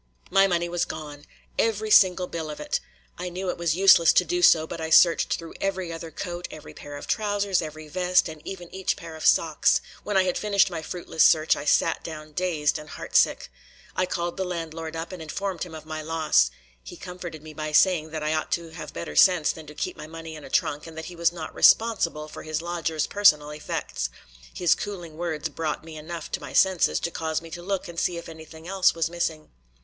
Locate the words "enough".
25.95-26.31